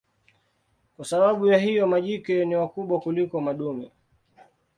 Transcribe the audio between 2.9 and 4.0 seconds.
kuliko madume.